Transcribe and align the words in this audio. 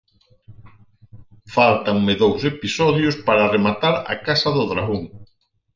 Faltanme 1.55 2.13
dous 2.21 2.41
episodios 2.53 3.15
para 3.27 3.49
rematar 3.55 3.95
“a 4.11 4.15
casa 4.25 4.49
do 4.57 4.63
Dragón” 4.71 5.01